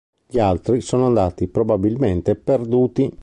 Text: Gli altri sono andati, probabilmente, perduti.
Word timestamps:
Gli 0.25 0.39
altri 0.39 0.81
sono 0.81 1.05
andati, 1.05 1.47
probabilmente, 1.47 2.35
perduti. 2.35 3.15